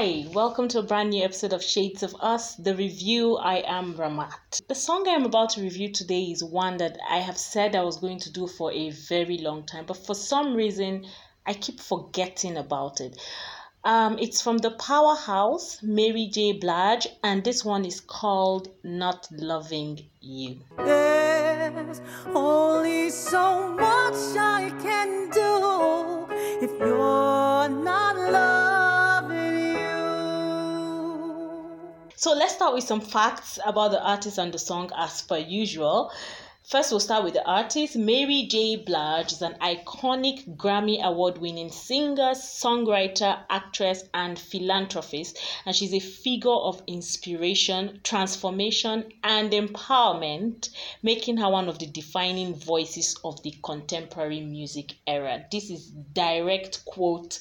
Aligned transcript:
Hi, 0.00 0.24
welcome 0.32 0.68
to 0.68 0.78
a 0.78 0.82
brand 0.84 1.10
new 1.10 1.24
episode 1.24 1.52
of 1.52 1.60
Shades 1.60 2.04
of 2.04 2.14
Us, 2.20 2.54
the 2.54 2.72
review. 2.76 3.34
I 3.34 3.64
am 3.66 3.94
Ramat. 3.94 4.60
The 4.68 4.74
song 4.76 5.08
I 5.08 5.10
am 5.10 5.24
about 5.24 5.50
to 5.50 5.60
review 5.60 5.90
today 5.90 6.22
is 6.22 6.44
one 6.44 6.76
that 6.76 6.96
I 7.10 7.16
have 7.16 7.36
said 7.36 7.74
I 7.74 7.82
was 7.82 7.96
going 7.96 8.20
to 8.20 8.30
do 8.30 8.46
for 8.46 8.72
a 8.72 8.90
very 8.90 9.38
long 9.38 9.66
time, 9.66 9.86
but 9.86 9.96
for 9.96 10.14
some 10.14 10.54
reason 10.54 11.04
I 11.46 11.54
keep 11.54 11.80
forgetting 11.80 12.56
about 12.56 13.00
it. 13.00 13.20
Um, 13.82 14.20
it's 14.20 14.40
from 14.40 14.58
the 14.58 14.70
powerhouse 14.70 15.82
Mary 15.82 16.28
J. 16.32 16.52
Blige, 16.52 17.08
and 17.24 17.42
this 17.42 17.64
one 17.64 17.84
is 17.84 18.00
called 18.00 18.68
Not 18.84 19.26
Loving 19.32 19.98
You. 20.20 20.60
There's 20.76 22.00
only 22.32 23.10
so 23.10 23.72
much 23.72 24.14
I 24.38 24.72
can 24.80 25.28
do 25.30 26.28
if 26.64 26.70
you're 26.78 27.68
not 27.68 28.16
So 32.18 32.32
let's 32.32 32.54
start 32.54 32.74
with 32.74 32.82
some 32.82 33.00
facts 33.00 33.60
about 33.64 33.92
the 33.92 34.02
artist 34.02 34.38
and 34.38 34.52
the 34.52 34.58
song 34.58 34.90
as 34.96 35.22
per 35.22 35.38
usual. 35.38 36.10
First, 36.64 36.90
we'll 36.90 36.98
start 36.98 37.22
with 37.22 37.34
the 37.34 37.46
artist. 37.46 37.94
Mary 37.94 38.42
J. 38.42 38.74
Blige 38.74 39.30
is 39.30 39.40
an 39.40 39.54
iconic 39.62 40.56
Grammy 40.56 41.00
Award 41.00 41.38
winning 41.38 41.70
singer, 41.70 42.32
songwriter, 42.32 43.38
actress, 43.48 44.02
and 44.12 44.36
philanthropist. 44.36 45.38
And 45.64 45.76
she's 45.76 45.94
a 45.94 46.00
figure 46.00 46.50
of 46.50 46.82
inspiration, 46.88 48.00
transformation, 48.02 49.12
and 49.22 49.52
empowerment, 49.52 50.70
making 51.04 51.36
her 51.36 51.48
one 51.48 51.68
of 51.68 51.78
the 51.78 51.86
defining 51.86 52.56
voices 52.56 53.16
of 53.22 53.40
the 53.44 53.54
contemporary 53.62 54.40
music 54.40 54.96
era. 55.06 55.46
This 55.52 55.70
is 55.70 55.92
direct 56.14 56.84
quote 56.84 57.38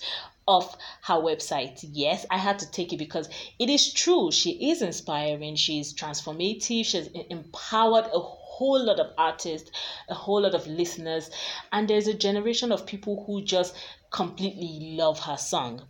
of 0.47 0.75
her 1.03 1.15
website. 1.15 1.83
Yes, 1.91 2.25
I 2.29 2.37
had 2.37 2.59
to 2.59 2.71
take 2.71 2.93
it 2.93 2.97
because 2.97 3.29
it 3.59 3.69
is 3.69 3.93
true. 3.93 4.31
She 4.31 4.69
is 4.71 4.81
inspiring, 4.81 5.55
she 5.55 5.79
is 5.79 5.93
transformative, 5.93 6.85
she's 6.85 7.07
empowered 7.29 8.05
a 8.05 8.19
whole 8.19 8.83
lot 8.83 8.99
of 8.99 9.13
artists, 9.17 9.69
a 10.09 10.13
whole 10.13 10.41
lot 10.41 10.55
of 10.55 10.65
listeners, 10.67 11.29
and 11.71 11.87
there's 11.87 12.07
a 12.07 12.13
generation 12.13 12.71
of 12.71 12.85
people 12.85 13.23
who 13.25 13.43
just 13.43 13.75
completely 14.11 14.95
love 14.97 15.19
her 15.19 15.37
song. 15.37 15.81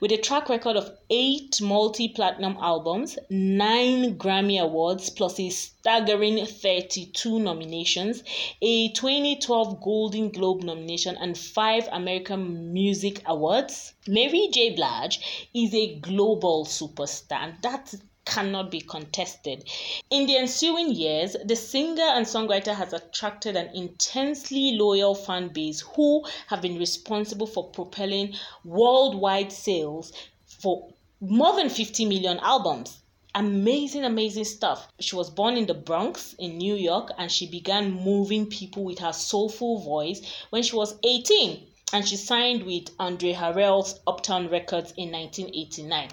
With 0.00 0.10
a 0.12 0.16
track 0.16 0.48
record 0.48 0.76
of 0.76 0.90
eight 1.08 1.60
multi 1.60 2.08
platinum 2.08 2.56
albums, 2.60 3.18
nine 3.30 4.18
Grammy 4.18 4.60
Awards, 4.60 5.10
plus 5.10 5.38
a 5.38 5.50
staggering 5.50 6.44
32 6.44 7.38
nominations, 7.38 8.22
a 8.60 8.90
2012 8.90 9.80
Golden 9.80 10.30
Globe 10.30 10.62
nomination, 10.62 11.16
and 11.16 11.38
five 11.38 11.88
American 11.92 12.72
Music 12.72 13.22
Awards, 13.26 13.94
Mary 14.06 14.48
J. 14.52 14.74
Blige 14.74 15.48
is 15.54 15.74
a 15.74 15.98
global 16.00 16.64
superstar. 16.64 17.54
That's 17.62 17.96
cannot 18.28 18.70
be 18.70 18.80
contested. 18.80 19.64
In 20.10 20.26
the 20.26 20.36
ensuing 20.36 20.94
years, 20.94 21.34
the 21.44 21.56
singer 21.56 22.02
and 22.02 22.26
songwriter 22.26 22.74
has 22.74 22.92
attracted 22.92 23.56
an 23.56 23.74
intensely 23.74 24.76
loyal 24.76 25.14
fan 25.14 25.48
base 25.48 25.80
who 25.80 26.24
have 26.48 26.60
been 26.60 26.78
responsible 26.78 27.46
for 27.46 27.70
propelling 27.70 28.34
worldwide 28.64 29.50
sales 29.50 30.12
for 30.46 30.92
more 31.20 31.56
than 31.56 31.70
50 31.70 32.04
million 32.04 32.38
albums 32.40 33.00
amazing, 33.34 34.04
amazing 34.04 34.44
stuff. 34.44 34.88
She 34.98 35.14
was 35.14 35.30
born 35.30 35.56
in 35.56 35.66
the 35.66 35.74
Bronx 35.74 36.34
in 36.38 36.58
New 36.58 36.74
York 36.74 37.12
and 37.18 37.30
she 37.30 37.46
began 37.46 37.92
moving 37.92 38.46
people 38.46 38.84
with 38.84 38.98
her 38.98 39.12
soulful 39.12 39.78
voice 39.78 40.20
when 40.50 40.62
she 40.62 40.74
was 40.74 40.98
18 41.04 41.66
and 41.92 42.06
she 42.06 42.16
signed 42.16 42.64
with 42.64 42.90
Andre 42.98 43.32
Harrell's 43.32 44.00
Uptown 44.06 44.48
Records 44.48 44.92
in 44.96 45.12
1989. 45.12 46.08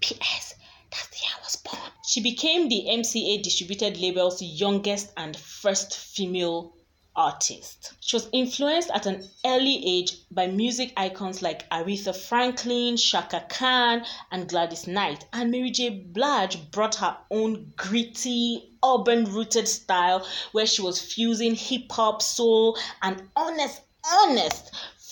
P.S. 0.00 0.54
That's 0.90 1.08
the 1.08 1.16
year 1.22 1.34
I 1.38 1.44
was 1.44 1.56
born. 1.56 1.92
She 2.06 2.20
became 2.20 2.68
the 2.68 2.86
MCA 2.88 3.42
distributed 3.42 3.96
label's 4.00 4.42
youngest 4.42 5.12
and 5.16 5.36
first 5.36 5.96
female 5.96 6.74
artist. 7.14 7.92
She 8.00 8.16
was 8.16 8.28
influenced 8.32 8.90
at 8.90 9.06
an 9.06 9.28
early 9.44 9.82
age 9.86 10.16
by 10.30 10.46
music 10.46 10.92
icons 10.96 11.42
like 11.42 11.68
Aretha 11.70 12.14
Franklin, 12.14 12.96
Chaka 12.96 13.44
Khan, 13.48 14.04
and 14.32 14.48
Gladys 14.48 14.86
Knight. 14.86 15.26
And 15.32 15.50
Mary 15.50 15.70
J. 15.70 15.90
Blige 15.90 16.70
brought 16.70 16.96
her 16.96 17.16
own 17.30 17.72
gritty, 17.76 18.70
urban 18.84 19.24
rooted 19.26 19.68
style 19.68 20.26
where 20.52 20.66
she 20.66 20.82
was 20.82 21.00
fusing 21.00 21.54
hip 21.54 21.92
hop, 21.92 22.22
soul, 22.22 22.78
and 23.02 23.28
honest, 23.36 23.82
honest 24.04 24.70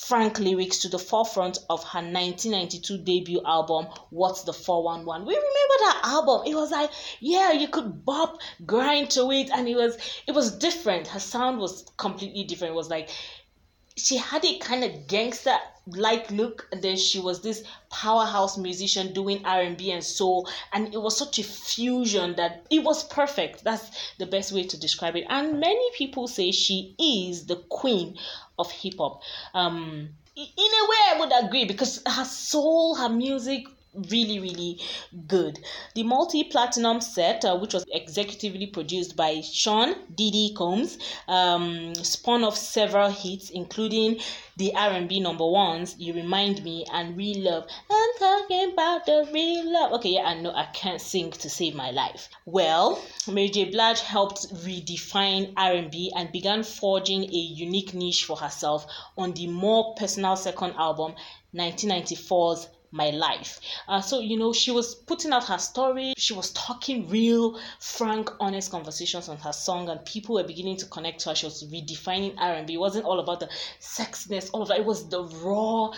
frank 0.09 0.39
lyrics 0.39 0.79
to 0.79 0.89
the 0.89 0.99
forefront 0.99 1.59
of 1.69 1.83
her 1.83 1.99
1992 1.99 2.97
debut 2.97 3.41
album 3.45 3.87
what's 4.09 4.41
the 4.43 4.53
411 4.53 5.25
we 5.25 5.33
remember 5.33 5.69
that 5.79 6.01
album. 6.03 6.41
It 6.45 6.55
was 6.55 6.71
like 6.71 6.91
yeah 7.19 7.51
you 7.51 7.67
could 7.67 8.05
bop 8.05 8.39
grind 8.65 9.11
to 9.11 9.31
it 9.31 9.49
and 9.51 9.67
it 9.67 9.75
was 9.75 9.97
it 10.27 10.33
was 10.33 10.57
different. 10.57 11.07
Her 11.07 11.19
sound 11.19 11.59
was 11.59 11.85
completely 11.97 12.43
different. 12.43 12.73
It 12.73 12.77
was 12.77 12.89
like 12.89 13.09
she 13.95 14.17
had 14.17 14.45
a 14.45 14.57
kind 14.59 14.83
of 14.83 15.07
gangster 15.07 15.55
like 15.95 16.29
look 16.31 16.67
and 16.71 16.81
then 16.81 16.97
she 16.97 17.19
was 17.19 17.41
this 17.41 17.63
powerhouse 17.89 18.57
musician 18.57 19.13
doing 19.13 19.45
r&b 19.45 19.91
and 19.91 20.03
soul. 20.03 20.49
And 20.73 20.93
it 20.93 21.01
was 21.01 21.17
such 21.17 21.39
a 21.39 21.43
fusion 21.43 22.35
that 22.35 22.65
it 22.69 22.83
was 22.83 23.03
perfect. 23.05 23.63
That's 23.63 24.13
the 24.17 24.25
best 24.25 24.51
way 24.51 24.63
to 24.63 24.79
describe 24.79 25.15
it. 25.15 25.25
And 25.29 25.59
many 25.59 25.91
people 25.95 26.27
say 26.27 26.51
she 26.51 26.95
is 26.99 27.45
the 27.45 27.57
queen 27.69 28.17
of 28.57 28.71
hip 28.71 28.95
hop. 28.97 29.21
Um, 29.53 30.09
in 30.35 30.45
a 30.45 30.89
way, 30.89 30.97
I 31.09 31.17
would 31.19 31.45
agree 31.45 31.65
because 31.65 32.01
her 32.05 32.23
soul, 32.23 32.95
her 32.95 33.09
music 33.09 33.65
really 33.93 34.39
really 34.39 34.79
good. 35.27 35.59
The 35.95 36.03
multi-platinum 36.03 37.01
set 37.01 37.43
uh, 37.43 37.57
which 37.57 37.73
was 37.73 37.85
executively 37.85 38.71
produced 38.71 39.15
by 39.15 39.41
sean 39.41 39.95
diddy 40.15 40.53
combs 40.55 40.97
um, 41.27 41.95
spun 41.95 42.43
off 42.43 42.55
several 42.55 43.09
hits 43.09 43.49
including 43.49 44.19
the 44.57 44.73
r&b 44.75 45.19
number 45.21 45.45
ones 45.47 45.95
you 45.97 46.13
remind 46.13 46.63
me 46.63 46.85
and 46.93 47.17
real 47.17 47.39
love. 47.43 47.65
I'm 47.89 48.09
talking 48.19 48.73
about 48.73 49.05
the 49.05 49.27
real 49.33 49.71
love. 49.71 49.93
Okay 49.93 50.09
yeah 50.09 50.25
i 50.25 50.39
know 50.39 50.51
i 50.53 50.65
can't 50.73 51.01
sing 51.01 51.31
to 51.31 51.49
save 51.49 51.75
my 51.75 51.91
life. 51.91 52.29
Well 52.45 53.01
mary 53.27 53.49
j. 53.49 53.65
Blige 53.71 54.01
helped 54.01 54.53
redefine 54.65 55.53
r&b 55.57 56.11
and 56.15 56.31
began 56.31 56.63
forging 56.63 57.23
a 57.23 57.41
unique 57.65 57.93
niche 57.93 58.25
for 58.25 58.37
herself 58.37 58.85
on 59.17 59.33
the 59.33 59.47
more 59.47 59.95
personal 59.95 60.35
second 60.35 60.73
album 60.77 61.15
1994's 61.55 62.67
my 62.91 63.09
life. 63.11 63.59
Uh, 63.87 64.01
so 64.01 64.19
you 64.19 64.37
know, 64.37 64.53
she 64.53 64.71
was 64.71 64.95
putting 64.95 65.31
out 65.31 65.45
her 65.45 65.57
story. 65.57 66.13
She 66.17 66.33
was 66.33 66.51
talking 66.51 67.07
real, 67.09 67.59
frank, 67.79 68.31
honest 68.39 68.71
conversations 68.71 69.29
on 69.29 69.37
her 69.37 69.53
song, 69.53 69.89
and 69.89 70.03
people 70.05 70.35
were 70.35 70.43
beginning 70.43 70.77
to 70.77 70.85
connect 70.87 71.21
to 71.21 71.29
her. 71.29 71.35
She 71.35 71.45
was 71.45 71.63
redefining 71.71 72.35
R 72.37 72.53
and 72.53 72.67
B. 72.67 72.73
It 72.75 72.79
wasn't 72.79 73.05
all 73.05 73.19
about 73.19 73.39
the 73.39 73.49
sexiness, 73.79 74.49
all 74.53 74.61
of 74.61 74.67
that. 74.69 74.79
It 74.79 74.85
was 74.85 75.09
the 75.09 75.23
raw 75.23 75.91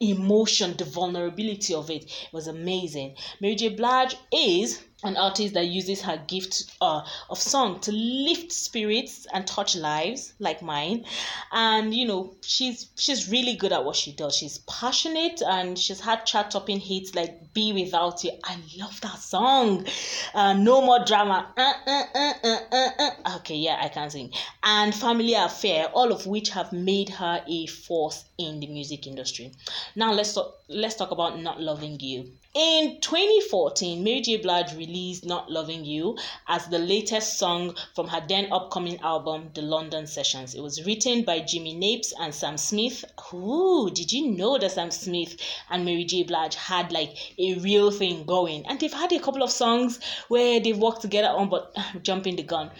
emotion, 0.00 0.76
the 0.76 0.84
vulnerability 0.84 1.74
of 1.74 1.90
it. 1.90 2.04
It 2.04 2.32
was 2.32 2.46
amazing. 2.46 3.16
Mary 3.40 3.56
J. 3.56 3.70
Blige 3.70 4.16
is 4.32 4.82
an 5.04 5.16
artist 5.16 5.54
that 5.54 5.66
uses 5.66 6.02
her 6.02 6.20
gift 6.26 6.74
uh, 6.80 7.02
of 7.30 7.38
song 7.38 7.78
to 7.80 7.92
lift 7.92 8.50
spirits 8.50 9.26
and 9.32 9.46
touch 9.46 9.76
lives 9.76 10.32
like 10.40 10.60
mine. 10.60 11.04
And 11.52 11.94
you 11.94 12.06
know 12.06 12.34
she's 12.42 12.88
she's 12.96 13.30
really 13.30 13.54
good 13.54 13.72
at 13.72 13.84
what 13.84 13.94
she 13.94 14.12
does. 14.12 14.36
She's 14.36 14.58
passionate 14.58 15.40
and 15.42 15.78
she's 15.78 16.00
had 16.00 16.26
chart 16.26 16.50
topping 16.50 16.80
hits 16.80 17.14
like 17.14 17.54
be 17.54 17.72
without 17.72 18.24
you. 18.24 18.32
I 18.44 18.56
love 18.76 19.00
that 19.02 19.18
song. 19.18 19.86
Uh, 20.34 20.54
no 20.54 20.82
more 20.82 21.04
drama. 21.04 21.52
Uh, 21.56 21.72
uh, 21.86 22.04
uh, 22.14 22.88
uh, 22.98 23.36
okay 23.36 23.56
yeah 23.56 23.78
i 23.80 23.88
can 23.88 24.10
sing. 24.10 24.32
And 24.62 24.94
family 24.94 25.34
affair 25.34 25.86
all 25.92 26.12
of 26.12 26.26
which 26.26 26.50
have 26.50 26.72
made 26.72 27.08
her 27.10 27.42
a 27.46 27.66
force 27.66 28.24
in 28.36 28.60
the 28.60 28.66
music 28.66 29.06
industry. 29.06 29.52
Now 29.94 30.12
let's 30.12 30.34
talk, 30.34 30.57
let's 30.68 30.94
talk 30.94 31.10
about 31.10 31.40
not 31.40 31.60
loving 31.60 31.98
you 32.00 32.30
in 32.58 33.00
2014, 33.00 34.02
Mary 34.02 34.20
J. 34.20 34.38
Blige 34.38 34.74
released 34.74 35.24
Not 35.24 35.48
Loving 35.48 35.84
You 35.84 36.18
as 36.48 36.66
the 36.66 36.78
latest 36.80 37.38
song 37.38 37.76
from 37.94 38.08
her 38.08 38.20
then 38.26 38.50
upcoming 38.50 38.98
album, 39.00 39.50
The 39.54 39.62
London 39.62 40.08
Sessions. 40.08 40.56
It 40.56 40.60
was 40.60 40.84
written 40.84 41.22
by 41.22 41.38
Jimmy 41.38 41.74
Napes 41.74 42.12
and 42.18 42.34
Sam 42.34 42.56
Smith. 42.56 43.04
Ooh, 43.32 43.90
did 43.90 44.12
you 44.12 44.32
know 44.32 44.58
that 44.58 44.72
Sam 44.72 44.90
Smith 44.90 45.36
and 45.70 45.84
Mary 45.84 46.04
J. 46.04 46.24
Blige 46.24 46.56
had 46.56 46.90
like 46.90 47.34
a 47.38 47.54
real 47.60 47.92
thing 47.92 48.24
going? 48.24 48.66
And 48.66 48.80
they've 48.80 48.92
had 48.92 49.12
a 49.12 49.20
couple 49.20 49.44
of 49.44 49.52
songs 49.52 50.00
where 50.26 50.58
they've 50.58 50.76
worked 50.76 51.02
together 51.02 51.28
on, 51.28 51.50
but 51.50 51.76
jumping 52.02 52.34
the 52.34 52.42
gun. 52.42 52.70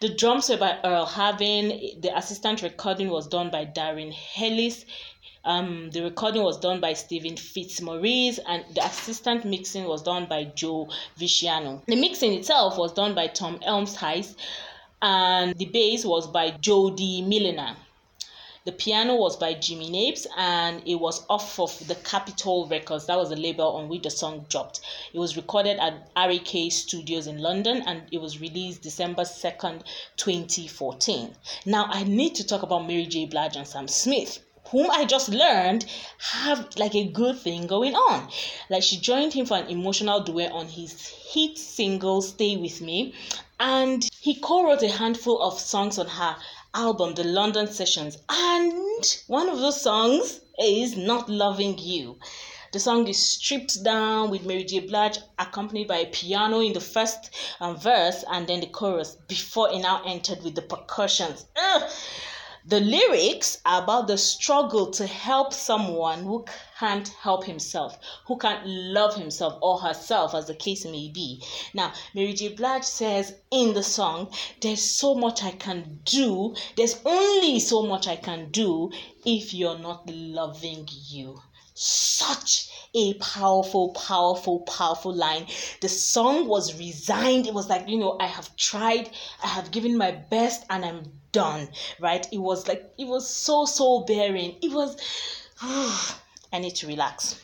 The 0.00 0.08
drums 0.08 0.48
were 0.50 0.56
by 0.56 0.80
Earl 0.84 1.06
Harvin, 1.06 2.02
the 2.02 2.14
assistant 2.18 2.60
recording 2.60 3.08
was 3.08 3.28
done 3.28 3.50
by 3.50 3.64
Darren 3.64 4.12
Heelis. 4.12 4.84
Um, 5.44 5.90
the 5.90 6.02
recording 6.02 6.44
was 6.44 6.56
done 6.60 6.80
by 6.80 6.92
Stephen 6.92 7.36
Fitzmaurice, 7.36 8.38
and 8.46 8.64
the 8.74 8.84
assistant 8.84 9.44
mixing 9.44 9.84
was 9.84 10.02
done 10.02 10.26
by 10.26 10.44
Joe 10.44 10.88
Visciano. 11.18 11.82
The 11.86 11.96
mixing 11.96 12.32
itself 12.34 12.78
was 12.78 12.92
done 12.92 13.16
by 13.16 13.26
Tom 13.26 13.58
Elmhirst, 13.58 14.36
and 15.02 15.58
the 15.58 15.64
bass 15.64 16.04
was 16.04 16.28
by 16.28 16.52
Jodi 16.52 17.22
Milliner. 17.22 17.74
The 18.64 18.70
piano 18.70 19.16
was 19.16 19.36
by 19.36 19.54
Jimmy 19.54 19.90
Napes 19.90 20.24
and 20.36 20.86
it 20.86 20.94
was 20.94 21.26
off 21.28 21.58
of 21.58 21.88
the 21.88 21.96
Capitol 21.96 22.68
Records. 22.68 23.06
That 23.06 23.18
was 23.18 23.30
the 23.30 23.36
label 23.36 23.66
on 23.66 23.88
which 23.88 24.02
the 24.02 24.10
song 24.10 24.46
dropped. 24.48 24.80
It 25.12 25.18
was 25.18 25.36
recorded 25.36 25.80
at 25.80 26.08
RAK 26.14 26.70
Studios 26.70 27.26
in 27.26 27.38
London 27.38 27.82
and 27.84 28.02
it 28.12 28.18
was 28.20 28.40
released 28.40 28.82
December 28.82 29.22
2nd, 29.22 29.82
2014. 30.16 31.34
Now, 31.66 31.86
I 31.88 32.04
need 32.04 32.36
to 32.36 32.46
talk 32.46 32.62
about 32.62 32.86
Mary 32.86 33.06
J. 33.06 33.26
Blige 33.26 33.56
and 33.56 33.66
Sam 33.66 33.88
Smith 33.88 34.38
whom 34.64 34.90
I 34.90 35.04
just 35.04 35.28
learned 35.28 35.84
have 36.18 36.68
like 36.76 36.94
a 36.94 37.08
good 37.08 37.38
thing 37.38 37.66
going 37.66 37.94
on. 37.94 38.28
Like 38.70 38.82
she 38.82 38.98
joined 38.98 39.32
him 39.32 39.46
for 39.46 39.56
an 39.56 39.68
emotional 39.68 40.20
duet 40.20 40.52
on 40.52 40.66
his 40.66 41.06
hit 41.08 41.58
single 41.58 42.22
Stay 42.22 42.56
With 42.56 42.80
Me, 42.80 43.14
and 43.60 44.08
he 44.20 44.34
co 44.34 44.64
wrote 44.64 44.82
a 44.82 44.88
handful 44.88 45.42
of 45.42 45.60
songs 45.60 45.98
on 45.98 46.06
her 46.06 46.36
album, 46.74 47.14
The 47.14 47.24
London 47.24 47.66
Sessions, 47.66 48.18
and 48.28 49.18
one 49.26 49.48
of 49.48 49.58
those 49.58 49.80
songs 49.80 50.40
is 50.58 50.96
Not 50.96 51.28
Loving 51.28 51.76
You. 51.78 52.18
The 52.72 52.80
song 52.80 53.06
is 53.06 53.34
stripped 53.34 53.84
down 53.84 54.30
with 54.30 54.46
Mary 54.46 54.64
J. 54.64 54.80
Blige, 54.80 55.18
accompanied 55.38 55.88
by 55.88 55.98
a 55.98 56.06
piano 56.06 56.60
in 56.60 56.72
the 56.72 56.80
first 56.80 57.30
um, 57.60 57.76
verse 57.76 58.24
and 58.32 58.46
then 58.46 58.60
the 58.60 58.66
chorus 58.66 59.18
before 59.28 59.70
it 59.70 59.80
now 59.80 60.02
entered 60.06 60.42
with 60.42 60.54
the 60.54 60.62
percussions. 60.62 61.44
Ugh. 61.54 61.90
The 62.64 62.78
lyrics 62.78 63.58
are 63.66 63.82
about 63.82 64.06
the 64.06 64.16
struggle 64.16 64.92
to 64.92 65.06
help 65.06 65.52
someone 65.52 66.22
who 66.22 66.44
can't 66.78 67.08
help 67.08 67.44
himself, 67.44 67.98
who 68.26 68.38
can't 68.38 68.64
love 68.64 69.16
himself 69.16 69.58
or 69.60 69.80
herself, 69.80 70.32
as 70.32 70.46
the 70.46 70.54
case 70.54 70.84
may 70.84 71.08
be. 71.08 71.42
Now, 71.74 71.92
Mary 72.14 72.32
J. 72.34 72.48
Blige 72.50 72.84
says 72.84 73.34
in 73.50 73.74
the 73.74 73.82
song, 73.82 74.32
There's 74.60 74.94
so 74.94 75.16
much 75.16 75.42
I 75.42 75.50
can 75.50 76.02
do, 76.04 76.54
there's 76.76 77.00
only 77.04 77.58
so 77.58 77.82
much 77.82 78.06
I 78.06 78.14
can 78.14 78.50
do 78.50 78.92
if 79.24 79.52
you're 79.52 79.78
not 79.78 80.08
loving 80.08 80.88
you 80.88 81.42
such 81.74 82.68
a 82.94 83.14
powerful, 83.14 83.90
powerful, 83.90 84.60
powerful 84.60 85.14
line. 85.14 85.46
The 85.80 85.88
song 85.88 86.46
was 86.46 86.78
resigned. 86.78 87.46
It 87.46 87.54
was 87.54 87.68
like, 87.68 87.88
you 87.88 87.98
know, 87.98 88.16
I 88.20 88.26
have 88.26 88.54
tried, 88.56 89.10
I 89.42 89.48
have 89.48 89.70
given 89.70 89.96
my 89.96 90.10
best, 90.10 90.64
and 90.68 90.84
I'm 90.84 91.04
done, 91.32 91.68
right? 91.98 92.26
It 92.30 92.38
was 92.38 92.68
like, 92.68 92.92
it 92.98 93.06
was 93.06 93.28
so, 93.28 93.64
so 93.64 94.00
bearing. 94.00 94.56
It 94.62 94.72
was, 94.72 94.96
I 95.62 96.58
need 96.58 96.76
to 96.76 96.86
relax. 96.86 97.40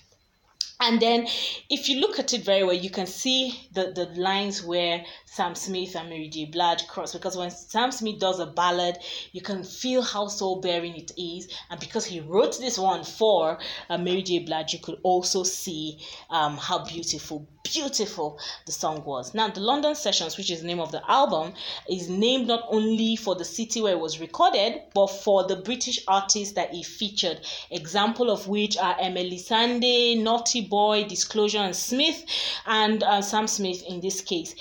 And 0.80 1.02
then, 1.02 1.26
if 1.69 1.88
you 1.88 1.98
look 1.98 2.20
at 2.20 2.32
it 2.32 2.44
very 2.44 2.62
well, 2.62 2.75
you 2.75 2.88
can 2.88 3.06
see 3.06 3.69
the, 3.72 3.92
the 3.92 4.06
lines 4.20 4.62
where 4.62 5.04
Sam 5.25 5.56
Smith 5.56 5.96
and 5.96 6.08
Mary 6.08 6.28
J. 6.28 6.44
Blige 6.44 6.86
cross. 6.86 7.12
Because 7.12 7.36
when 7.36 7.50
Sam 7.50 7.90
Smith 7.90 8.20
does 8.20 8.38
a 8.38 8.46
ballad, 8.46 8.98
you 9.32 9.40
can 9.40 9.64
feel 9.64 10.02
how 10.02 10.28
soul 10.28 10.60
bearing 10.60 10.94
it 10.94 11.10
is. 11.19 11.48
And 11.70 11.80
because 11.80 12.04
he 12.04 12.20
wrote 12.20 12.58
this 12.60 12.78
one 12.78 13.02
for 13.02 13.58
uh, 13.90 13.98
Mary 13.98 14.22
J. 14.22 14.38
Blige, 14.40 14.72
you 14.72 14.78
could 14.78 15.00
also 15.02 15.42
see 15.42 15.98
um, 16.30 16.56
how 16.56 16.84
beautiful, 16.84 17.48
beautiful 17.64 18.38
the 18.66 18.72
song 18.72 19.02
was. 19.04 19.34
Now, 19.34 19.48
the 19.48 19.60
London 19.60 19.96
Sessions, 19.96 20.36
which 20.36 20.50
is 20.50 20.60
the 20.60 20.66
name 20.69 20.81
of 20.81 20.92
the 20.92 21.02
album, 21.10 21.54
is 21.90 22.08
named 22.08 22.46
not 22.46 22.64
only 22.69 23.16
for 23.16 23.34
the 23.34 23.44
city 23.44 23.81
where 23.81 23.94
it 23.94 24.00
was 24.00 24.20
recorded, 24.20 24.82
but 24.94 25.08
for 25.08 25.44
the 25.44 25.56
British 25.56 25.98
artists 26.06 26.54
that 26.54 26.72
it 26.72 26.86
featured. 26.86 27.40
Example 27.72 28.31
of 28.31 28.46
which 28.46 28.76
are 28.78 28.94
Emeli 28.98 29.44
Sandé, 29.44 30.22
Naughty 30.22 30.68
Boy, 30.69 31.05
Disclosure, 31.05 31.59
and 31.59 31.75
Smith, 31.75 32.25
and 32.67 33.03
uh, 33.03 33.23
Sam 33.23 33.47
Smith 33.47 33.82
in 33.88 34.00
this 34.00 34.20
case. 34.20 34.55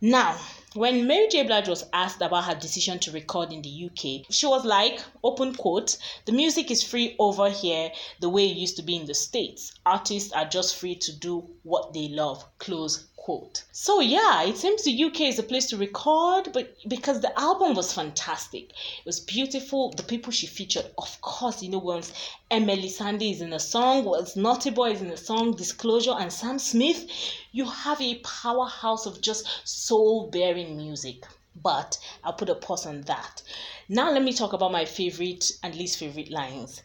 Now, 0.00 0.38
when 0.74 1.08
Mary 1.08 1.26
J. 1.28 1.42
Blige 1.42 1.66
was 1.66 1.84
asked 1.92 2.22
about 2.22 2.44
her 2.44 2.54
decision 2.54 3.00
to 3.00 3.10
record 3.10 3.52
in 3.52 3.62
the 3.62 3.86
UK, 3.86 4.30
she 4.30 4.46
was 4.46 4.64
like, 4.64 5.02
open 5.24 5.54
quote, 5.54 5.96
the 6.24 6.32
music 6.32 6.70
is 6.70 6.84
free 6.84 7.16
over 7.18 7.50
here 7.50 7.90
the 8.20 8.28
way 8.28 8.48
it 8.48 8.56
used 8.56 8.76
to 8.76 8.82
be 8.82 8.94
in 8.94 9.06
the 9.06 9.14
States. 9.14 9.72
Artists 9.84 10.32
are 10.32 10.44
just 10.44 10.76
free 10.76 10.94
to 10.94 11.12
do 11.18 11.50
what 11.64 11.92
they 11.94 12.08
love, 12.08 12.44
close 12.58 13.07
quote. 13.28 13.62
So 13.72 14.00
yeah, 14.00 14.42
it 14.44 14.56
seems 14.56 14.84
the 14.84 15.04
UK 15.04 15.20
is 15.20 15.38
a 15.38 15.42
place 15.42 15.66
to 15.66 15.76
record, 15.76 16.48
but 16.54 16.74
because 16.88 17.20
the 17.20 17.38
album 17.38 17.74
was 17.74 17.92
fantastic, 17.92 18.70
it 18.70 19.04
was 19.04 19.20
beautiful. 19.20 19.90
The 19.90 20.02
people 20.02 20.32
she 20.32 20.46
featured, 20.46 20.86
of 20.96 21.20
course, 21.20 21.62
you 21.62 21.68
know, 21.68 21.76
once 21.78 22.10
Emeli 22.50 22.86
Sandé 22.86 23.30
is 23.30 23.42
in 23.42 23.52
a 23.52 23.60
song, 23.60 24.06
was 24.06 24.34
Naughty 24.34 24.70
Boy 24.70 24.92
is 24.92 25.02
in 25.02 25.10
a 25.10 25.16
song, 25.18 25.54
Disclosure, 25.54 26.14
and 26.18 26.32
Sam 26.32 26.58
Smith, 26.58 27.04
you 27.52 27.66
have 27.66 28.00
a 28.00 28.18
powerhouse 28.20 29.04
of 29.04 29.20
just 29.20 29.46
soul 29.64 30.30
bearing 30.30 30.78
music. 30.78 31.26
But 31.62 31.98
I'll 32.24 32.32
put 32.32 32.48
a 32.48 32.54
pause 32.54 32.86
on 32.86 33.02
that. 33.02 33.42
Now 33.90 34.10
let 34.10 34.22
me 34.22 34.32
talk 34.32 34.54
about 34.54 34.72
my 34.72 34.86
favorite 34.86 35.52
and 35.62 35.74
least 35.74 35.98
favorite 35.98 36.30
lines. 36.30 36.82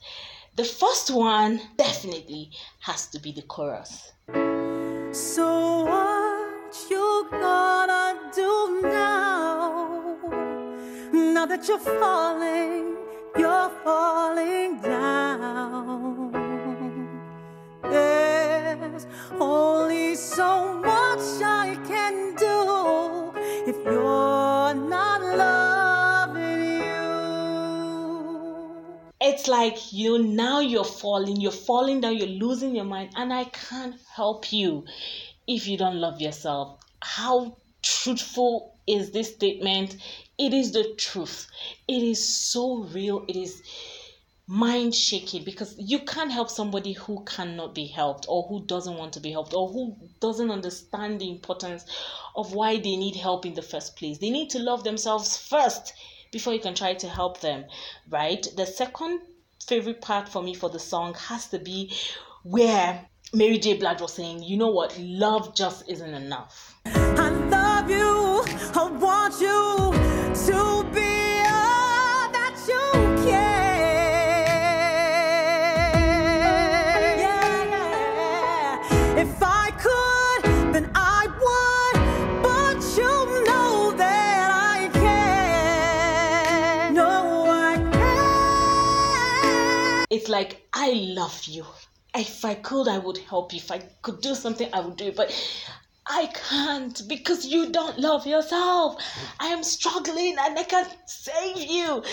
The 0.57 0.65
first 0.65 1.09
one 1.09 1.61
definitely 1.77 2.51
has 2.81 3.07
to 3.11 3.19
be 3.19 3.31
the 3.31 3.43
chorus. 3.43 4.11
So 5.13 5.85
what 5.85 6.12
Now 11.43 11.49
that 11.49 11.67
you're 11.67 11.77
falling, 11.77 12.95
you're 13.37 13.69
falling 13.83 14.79
down. 14.79 16.31
There's 17.81 19.05
only 19.37 20.15
so 20.15 20.73
much 20.75 21.19
I 21.43 21.77
can 21.85 22.35
do 22.35 23.33
if 23.69 23.75
you're 23.83 24.73
not 24.73 25.21
loving 25.43 26.75
you. 26.79 27.11
It's 29.19 29.49
like 29.49 29.91
you 29.91 30.23
now 30.23 30.61
you're 30.61 30.85
falling, 30.85 31.41
you're 31.41 31.51
falling 31.51 31.99
down, 31.99 32.15
you're 32.15 32.27
losing 32.27 32.73
your 32.73 32.85
mind, 32.85 33.09
and 33.17 33.33
I 33.33 33.43
can't 33.43 33.95
help 34.15 34.53
you 34.53 34.85
if 35.45 35.67
you 35.67 35.77
don't 35.77 35.97
love 35.97 36.21
yourself. 36.21 36.79
How 37.01 37.57
truthful 37.81 38.77
is 38.87 39.11
this 39.11 39.33
statement? 39.33 39.97
It 40.37 40.53
is 40.53 40.71
the 40.71 40.93
truth. 40.97 41.47
It 41.87 42.01
is 42.01 42.27
so 42.27 42.83
real. 42.85 43.23
It 43.27 43.35
is 43.35 43.61
mind 44.47 44.93
shaking 44.93 45.43
because 45.43 45.75
you 45.77 45.99
can't 45.99 46.31
help 46.31 46.49
somebody 46.49 46.93
who 46.93 47.23
cannot 47.23 47.73
be 47.73 47.85
helped 47.85 48.25
or 48.27 48.43
who 48.43 48.65
doesn't 48.65 48.97
want 48.97 49.13
to 49.13 49.19
be 49.19 49.31
helped 49.31 49.53
or 49.53 49.69
who 49.69 49.95
doesn't 50.19 50.51
understand 50.51 51.19
the 51.21 51.29
importance 51.29 51.85
of 52.35 52.53
why 52.53 52.75
they 52.75 52.95
need 52.95 53.15
help 53.15 53.45
in 53.45 53.53
the 53.53 53.61
first 53.61 53.95
place. 53.95 54.17
They 54.17 54.29
need 54.29 54.49
to 54.49 54.59
love 54.59 54.83
themselves 54.83 55.37
first 55.37 55.93
before 56.31 56.53
you 56.53 56.59
can 56.59 56.75
try 56.75 56.93
to 56.95 57.07
help 57.07 57.39
them, 57.39 57.65
right? 58.09 58.45
The 58.57 58.65
second 58.65 59.21
favorite 59.65 60.01
part 60.01 60.27
for 60.27 60.43
me 60.43 60.53
for 60.53 60.69
the 60.69 60.79
song 60.79 61.13
has 61.13 61.47
to 61.49 61.59
be 61.59 61.93
where 62.43 63.05
Mary 63.33 63.59
J. 63.59 63.77
Blige 63.77 64.01
was 64.01 64.13
saying, 64.13 64.43
you 64.43 64.57
know 64.57 64.71
what, 64.71 64.97
love 64.99 65.55
just 65.55 65.87
isn't 65.87 66.13
enough. 66.13 66.75
I 66.85 67.29
love 67.29 67.89
you, 67.89 68.43
I 68.75 68.89
want 68.91 69.39
you 69.39 69.92
It's 90.23 90.29
like, 90.29 90.65
I 90.71 90.91
love 90.93 91.43
you 91.47 91.65
if 92.15 92.45
I 92.45 92.55
could, 92.55 92.87
I 92.87 92.97
would 92.97 93.17
help 93.17 93.51
you. 93.51 93.57
If 93.57 93.71
I 93.71 93.79
could 94.01 94.21
do 94.21 94.35
something, 94.35 94.69
I 94.71 94.79
would 94.79 94.95
do 94.95 95.07
it. 95.07 95.17
But 95.17 95.33
I 96.07 96.27
can't 96.27 97.01
because 97.09 97.45
you 97.45 97.71
don't 97.71 97.99
love 97.99 98.25
yourself. 98.25 99.03
I 99.37 99.47
am 99.47 99.63
struggling 99.63 100.37
and 100.39 100.57
I 100.57 100.63
can't 100.63 100.95
save 101.05 101.57
you. 101.57 102.03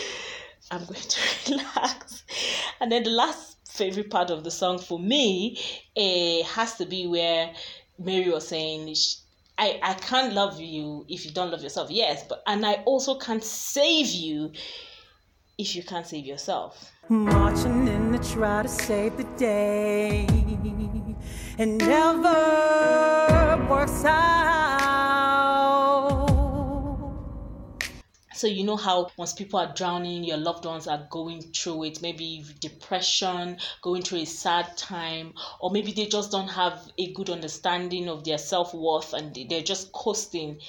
I'm 0.73 0.85
going 0.87 1.01
to 1.01 1.21
relax. 1.53 2.25
And 2.81 2.91
then 2.91 3.05
the 3.05 3.11
last 3.11 3.59
favorite 3.69 4.11
part 4.11 4.31
of 4.31 4.43
the 4.43 4.51
song 4.51 4.81
for 4.81 4.99
me 4.99 5.57
it 5.95 6.45
has 6.47 6.75
to 6.79 6.87
be 6.87 7.07
where 7.07 7.53
Mary 7.97 8.29
was 8.29 8.49
saying, 8.49 8.93
I, 9.57 9.79
I 9.83 9.95
can't 9.95 10.33
love 10.33 10.61
you 10.61 11.07
if 11.09 11.25
you 11.25 11.31
don't 11.31 11.53
love 11.53 11.63
yourself. 11.63 11.93
Yes, 11.93 12.25
but 12.29 12.43
and 12.47 12.67
I 12.67 12.83
also 12.87 13.19
can't 13.19 13.45
save 13.45 14.09
you 14.09 14.53
if 15.59 15.77
you 15.77 15.83
can't 15.83 16.07
save 16.07 16.25
yourself. 16.25 16.91
Marching 17.11 17.89
in 17.89 18.13
to 18.13 18.19
try 18.21 18.63
to 18.63 18.69
save 18.69 19.17
the 19.17 19.25
day. 19.37 20.29
It 21.59 21.67
never 21.67 22.29
works 23.69 24.05
out. 24.05 24.71
So 28.33 28.47
you 28.47 28.63
know 28.63 28.77
how 28.77 29.11
once 29.17 29.33
people 29.33 29.59
are 29.59 29.75
drowning, 29.75 30.23
your 30.23 30.37
loved 30.37 30.65
ones 30.65 30.87
are 30.87 31.09
going 31.11 31.43
through 31.43 31.83
it, 31.87 32.01
maybe 32.01 32.45
depression, 32.61 33.59
going 33.83 34.03
through 34.03 34.21
a 34.21 34.25
sad 34.27 34.77
time, 34.77 35.35
or 35.59 35.73
maybe 35.73 35.91
they 35.91 36.07
just 36.07 36.31
don't 36.31 36.47
have 36.47 36.93
a 36.97 37.13
good 37.13 37.29
understanding 37.29 38.09
of 38.09 38.23
their 38.23 38.39
self 38.39 38.73
worth 38.73 39.15
and 39.15 39.35
they're 39.49 39.63
just 39.63 39.91
coasting 39.91 40.61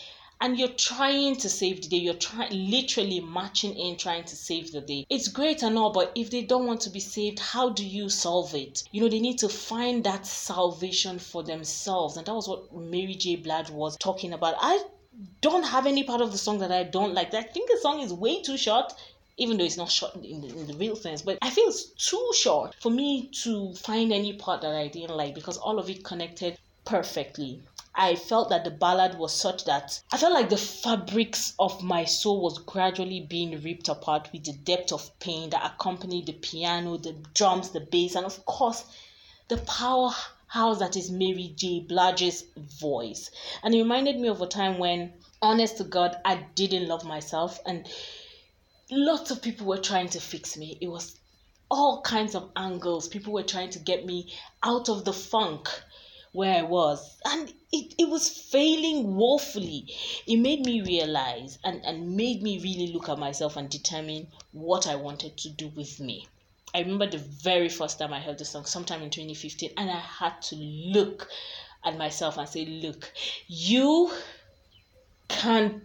and 0.41 0.57
you're 0.57 0.69
trying 0.69 1.35
to 1.35 1.47
save 1.47 1.83
the 1.83 1.87
day. 1.87 1.97
You're 1.97 2.15
trying 2.15 2.51
literally 2.51 3.19
marching 3.19 3.77
in 3.77 3.95
trying 3.95 4.23
to 4.23 4.35
save 4.35 4.71
the 4.71 4.81
day. 4.81 5.05
It's 5.09 5.27
great 5.27 5.61
and 5.61 5.77
all 5.77 5.91
but 5.91 6.11
if 6.15 6.31
they 6.31 6.41
don't 6.41 6.65
want 6.65 6.81
to 6.81 6.89
be 6.89 6.99
saved 6.99 7.37
how 7.39 7.69
do 7.69 7.85
you 7.85 8.09
solve 8.09 8.55
it? 8.55 8.83
You 8.91 9.01
know 9.01 9.09
they 9.09 9.19
need 9.19 9.37
to 9.39 9.49
find 9.49 10.03
that 10.03 10.25
salvation 10.25 11.19
for 11.19 11.43
themselves. 11.43 12.17
And 12.17 12.25
that 12.25 12.33
was 12.33 12.49
what 12.49 12.75
mary 12.75 13.13
j. 13.13 13.35
Blige 13.35 13.69
was 13.69 13.95
talking 13.97 14.33
about. 14.33 14.55
I 14.59 14.83
don't 15.41 15.63
have 15.63 15.85
any 15.85 16.03
part 16.03 16.21
of 16.21 16.31
the 16.31 16.37
song 16.37 16.57
that 16.59 16.71
i 16.71 16.83
don't 16.83 17.13
like. 17.13 17.33
I 17.33 17.43
think 17.43 17.69
the 17.69 17.77
song 17.77 18.01
is 18.01 18.11
way 18.11 18.41
too 18.41 18.57
short 18.57 18.93
even 19.37 19.57
though 19.57 19.63
it's 19.63 19.77
not 19.77 19.91
short 19.91 20.15
in 20.15 20.41
the, 20.41 20.47
in 20.49 20.67
the 20.67 20.73
real 20.75 20.95
sense, 20.95 21.21
but 21.21 21.37
I 21.41 21.49
feel 21.49 21.67
it's 21.67 21.85
too 21.85 22.31
short 22.35 22.75
for 22.79 22.91
me 22.91 23.29
to 23.43 23.73
find 23.73 24.11
any 24.11 24.33
part 24.33 24.61
that 24.61 24.75
I 24.75 24.87
didn't 24.87 25.15
like 25.15 25.33
because 25.33 25.57
all 25.57 25.79
of 25.79 25.89
it 25.89 26.03
connected 26.03 26.59
perfectly. 26.91 27.63
I 27.95 28.15
felt 28.15 28.49
that 28.49 28.65
the 28.65 28.69
ballad 28.69 29.17
was 29.17 29.33
such 29.33 29.63
that 29.63 30.01
I 30.11 30.17
felt 30.17 30.33
like 30.33 30.49
the 30.49 30.57
fabrics 30.57 31.53
of 31.57 31.81
my 31.81 32.03
soul 32.03 32.41
was 32.41 32.57
gradually 32.57 33.21
being 33.21 33.61
ripped 33.61 33.87
apart 33.87 34.27
with 34.33 34.43
the 34.43 34.51
depth 34.51 34.91
of 34.91 35.17
pain 35.21 35.51
that 35.51 35.65
accompanied 35.65 36.25
the 36.25 36.33
piano, 36.33 36.97
the 36.97 37.13
drums, 37.33 37.69
the 37.69 37.79
bass, 37.79 38.15
and 38.15 38.25
of 38.25 38.45
course, 38.45 38.83
the 39.47 39.55
powerhouse 39.55 40.79
that 40.79 40.97
is 40.97 41.09
Mary 41.09 41.53
J. 41.55 41.79
Blige's 41.79 42.43
voice. 42.57 43.31
And 43.63 43.73
it 43.73 43.77
reminded 43.77 44.19
me 44.19 44.27
of 44.27 44.41
a 44.41 44.47
time 44.47 44.77
when, 44.77 45.13
honest 45.41 45.77
to 45.77 45.85
God, 45.85 46.17
I 46.25 46.45
didn't 46.55 46.89
love 46.89 47.05
myself, 47.05 47.61
and 47.65 47.87
lots 48.89 49.31
of 49.31 49.41
people 49.41 49.65
were 49.65 49.77
trying 49.77 50.09
to 50.09 50.19
fix 50.19 50.57
me. 50.57 50.77
It 50.81 50.89
was 50.89 51.17
all 51.69 52.01
kinds 52.01 52.35
of 52.35 52.51
angles. 52.57 53.07
People 53.07 53.31
were 53.31 53.43
trying 53.43 53.69
to 53.69 53.79
get 53.79 54.05
me 54.05 54.33
out 54.61 54.89
of 54.89 55.05
the 55.05 55.13
funk 55.13 55.69
where 56.31 56.59
I 56.59 56.61
was. 56.63 57.19
And 57.25 57.53
it, 57.71 57.95
it 57.97 58.09
was 58.09 58.29
failing 58.29 59.15
woefully. 59.15 59.87
It 60.25 60.37
made 60.37 60.65
me 60.65 60.81
realize 60.81 61.57
and, 61.63 61.83
and 61.85 62.15
made 62.15 62.41
me 62.41 62.59
really 62.59 62.91
look 62.93 63.09
at 63.09 63.19
myself 63.19 63.57
and 63.57 63.69
determine 63.69 64.27
what 64.51 64.87
I 64.87 64.95
wanted 64.95 65.37
to 65.37 65.49
do 65.49 65.69
with 65.69 65.99
me. 65.99 66.27
I 66.73 66.79
remember 66.79 67.07
the 67.07 67.17
very 67.17 67.67
first 67.67 67.99
time 67.99 68.13
I 68.13 68.21
heard 68.21 68.37
the 68.37 68.45
song, 68.45 68.65
sometime 68.65 69.03
in 69.03 69.09
2015, 69.09 69.71
and 69.75 69.89
I 69.89 69.99
had 69.99 70.41
to 70.43 70.55
look 70.55 71.29
at 71.83 71.97
myself 71.97 72.37
and 72.37 72.47
say, 72.47 72.65
Look, 72.65 73.11
you 73.47 74.11
can't 75.27 75.83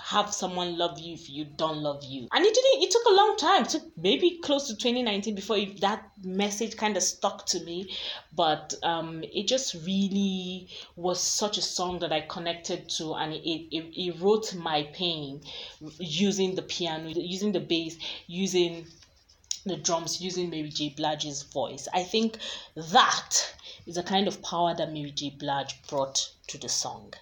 have 0.00 0.34
someone 0.34 0.76
love 0.76 0.98
you 0.98 1.14
if 1.14 1.30
you 1.30 1.44
don't 1.44 1.78
love 1.78 2.02
you. 2.02 2.26
And 2.32 2.44
it 2.44 2.52
didn't, 2.54 2.82
it 2.82 2.90
took 2.90 3.04
a 3.06 3.14
long 3.14 3.36
time, 3.36 3.62
it 3.62 3.68
took 3.68 3.96
maybe 3.96 4.38
close 4.42 4.66
to 4.66 4.74
2019 4.74 5.34
before 5.34 5.58
that 5.80 6.10
message 6.22 6.76
kind 6.76 6.96
of 6.96 7.02
stuck 7.02 7.46
to 7.46 7.60
me. 7.60 7.94
But 8.34 8.74
um, 8.82 9.22
it 9.22 9.46
just 9.46 9.74
really 9.86 10.68
was 10.96 11.20
such 11.20 11.58
a 11.58 11.62
song 11.62 12.00
that 12.00 12.12
I 12.12 12.22
connected 12.22 12.88
to 12.90 13.14
and 13.14 13.32
it, 13.32 13.38
it, 13.38 13.84
it 13.96 14.20
wrote 14.20 14.54
my 14.54 14.82
pain 14.92 15.40
using 15.98 16.54
the 16.56 16.62
piano, 16.62 17.08
using 17.08 17.52
the 17.52 17.60
bass, 17.60 17.96
using 18.26 18.86
the 19.64 19.76
drums, 19.76 20.20
using 20.20 20.50
Mary 20.50 20.70
J. 20.70 20.90
Blige's 20.90 21.44
voice. 21.44 21.88
I 21.94 22.02
think 22.02 22.38
that 22.76 23.54
is 23.86 23.94
the 23.94 24.02
kind 24.02 24.26
of 24.26 24.42
power 24.42 24.74
that 24.74 24.92
Mary 24.92 25.12
J. 25.12 25.30
Blige 25.30 25.80
brought 25.86 26.30
to 26.48 26.58
the 26.58 26.68
song 26.68 27.14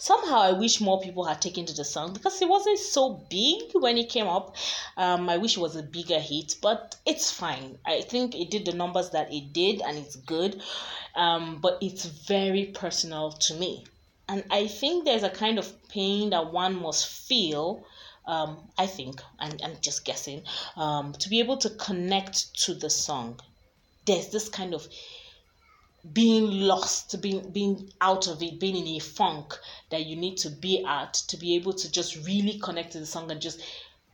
somehow 0.00 0.40
I 0.40 0.52
wish 0.52 0.80
more 0.80 0.98
people 0.98 1.24
had 1.24 1.42
taken 1.42 1.66
to 1.66 1.74
the 1.74 1.84
song 1.84 2.14
because 2.14 2.40
it 2.40 2.48
wasn't 2.48 2.78
so 2.78 3.22
big 3.28 3.70
when 3.74 3.98
it 3.98 4.08
came 4.08 4.26
up. 4.26 4.56
Um, 4.96 5.28
I 5.28 5.36
wish 5.36 5.56
it 5.56 5.60
was 5.60 5.76
a 5.76 5.82
bigger 5.82 6.18
hit, 6.18 6.56
but 6.62 6.96
it's 7.04 7.30
fine. 7.30 7.78
I 7.86 8.00
think 8.00 8.34
it 8.34 8.50
did 8.50 8.64
the 8.64 8.72
numbers 8.72 9.10
that 9.10 9.32
it 9.32 9.52
did, 9.52 9.82
and 9.82 9.98
it's 9.98 10.16
good. 10.16 10.62
Um, 11.14 11.58
but 11.60 11.78
it's 11.82 12.06
very 12.06 12.66
personal 12.66 13.32
to 13.32 13.54
me, 13.54 13.84
and 14.28 14.42
I 14.50 14.68
think 14.68 15.04
there's 15.04 15.22
a 15.22 15.30
kind 15.30 15.58
of 15.58 15.70
pain 15.88 16.30
that 16.30 16.52
one 16.52 16.80
must 16.80 17.06
feel. 17.06 17.84
Um, 18.26 18.68
I 18.78 18.86
think, 18.86 19.20
and 19.40 19.60
I'm 19.64 19.76
just 19.80 20.04
guessing, 20.04 20.44
um, 20.76 21.12
to 21.14 21.28
be 21.28 21.40
able 21.40 21.56
to 21.58 21.70
connect 21.70 22.54
to 22.64 22.74
the 22.74 22.88
song. 22.88 23.40
There's 24.06 24.28
this 24.28 24.48
kind 24.48 24.72
of 24.72 24.86
being 26.12 26.50
lost, 26.50 27.20
being 27.20 27.50
being 27.50 27.92
out 28.00 28.26
of 28.26 28.42
it, 28.42 28.58
being 28.58 28.76
in 28.76 28.96
a 28.96 28.98
funk 28.98 29.58
that 29.90 30.06
you 30.06 30.16
need 30.16 30.36
to 30.38 30.50
be 30.50 30.84
at 30.84 31.14
to 31.14 31.36
be 31.36 31.56
able 31.56 31.72
to 31.74 31.90
just 31.90 32.16
really 32.26 32.58
connect 32.58 32.92
to 32.92 33.00
the 33.00 33.06
song 33.06 33.30
and 33.30 33.40
just 33.40 33.60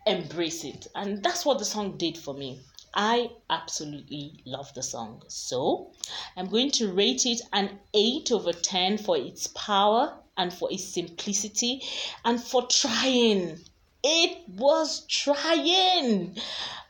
embrace 0.06 0.64
it. 0.64 0.86
And 0.94 1.22
that's 1.22 1.44
what 1.44 1.58
the 1.58 1.64
song 1.64 1.96
did 1.96 2.18
for 2.18 2.34
me. 2.34 2.60
I 2.94 3.30
absolutely 3.50 4.42
love 4.46 4.72
the 4.72 4.82
song. 4.82 5.22
So 5.28 5.92
I'm 6.36 6.48
going 6.48 6.70
to 6.72 6.92
rate 6.92 7.26
it 7.26 7.42
an 7.52 7.78
8 7.92 8.32
over 8.32 8.52
10 8.52 8.98
for 8.98 9.18
its 9.18 9.48
power 9.48 10.18
and 10.36 10.52
for 10.52 10.72
its 10.72 10.84
simplicity 10.84 11.82
and 12.24 12.42
for 12.42 12.66
trying. 12.66 13.60
It 14.02 14.48
was 14.48 15.04
trying. 15.06 16.36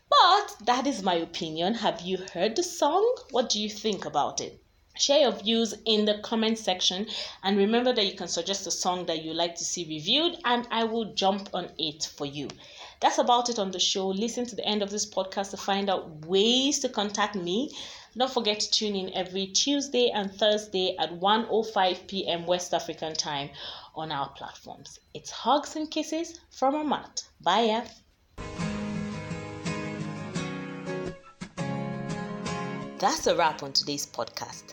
But 0.09 0.57
that 0.67 0.87
is 0.87 1.03
my 1.03 1.15
opinion. 1.15 1.75
Have 1.75 2.03
you 2.03 2.19
heard 2.33 2.55
the 2.55 2.63
song? 2.63 3.05
What 3.31 3.49
do 3.49 3.61
you 3.61 3.69
think 3.69 4.05
about 4.05 4.41
it? 4.41 4.63
Share 4.99 5.21
your 5.21 5.33
views 5.33 5.75
in 5.85 6.05
the 6.05 6.19
comment 6.23 6.59
section 6.59 7.07
and 7.43 7.57
remember 7.57 7.93
that 7.93 8.07
you 8.07 8.17
can 8.17 8.29
suggest 8.29 8.67
a 8.67 8.71
song 8.71 9.07
that 9.07 9.23
you 9.23 9.33
like 9.33 9.55
to 9.57 9.65
see 9.65 9.87
reviewed 9.89 10.37
and 10.45 10.67
i 10.71 10.85
will 10.85 11.15
jump 11.15 11.49
on 11.55 11.69
it 11.79 12.11
for 12.17 12.27
you. 12.27 12.49
That's 13.01 13.19
about 13.19 13.51
it 13.51 13.59
on 13.59 13.73
the 13.73 13.79
show. 13.79 14.09
Listen 14.09 14.47
to 14.47 14.57
the 14.57 14.65
end 14.65 14.83
of 14.83 14.91
this 14.91 15.05
podcast 15.05 15.51
to 15.51 15.59
find 15.59 15.91
out 15.91 16.25
ways 16.27 16.79
to 16.81 16.89
contact 16.89 17.35
me. 17.35 17.71
Don't 18.17 18.33
forget 18.33 18.61
to 18.61 18.71
tune 18.71 18.97
in 18.97 19.13
every 19.13 19.49
tuesday 19.49 20.09
and 20.09 20.33
thursday 20.33 20.97
at 20.99 21.11
1.05 21.21 22.07
p.m 22.09 22.47
west 22.47 22.73
african 22.73 23.13
time 23.13 23.51
on 23.95 24.11
our 24.11 24.31
platforms. 24.31 24.99
It's 25.13 25.31
hugs 25.31 25.77
and 25.77 25.91
kisses 25.91 26.41
from 26.51 26.75
amat. 26.75 27.25
Bye 27.43 27.65
yeah. 27.65 27.87
That's 32.99 33.27
a 33.27 33.37
wrap 33.37 33.63
on 33.63 33.75
today's 33.75 34.07
podcast. 34.07 34.73